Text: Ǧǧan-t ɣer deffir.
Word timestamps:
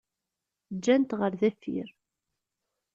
Ǧǧan-t 0.75 1.11
ɣer 1.19 1.31
deffir. 1.41 1.89